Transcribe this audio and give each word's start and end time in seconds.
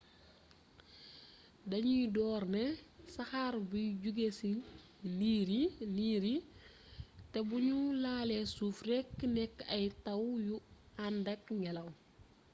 dañuy 1.71 2.03
door 2.15 2.43
ne 2.55 2.63
saxaar 3.15 3.53
buy 3.69 3.85
jóge 4.03 4.27
cii 4.39 4.57
ndiir 5.93 6.23
yi 6.27 6.35
te 7.31 7.39
bu 7.47 7.55
ñu 7.67 7.77
laalee 8.03 8.45
suuf 8.55 8.77
rekk 8.89 9.15
nekk 9.35 9.55
ay 9.75 9.85
taw 10.05 10.21
yu 10.45 10.55
àndak 11.05 11.43
ngelaw 11.61 11.89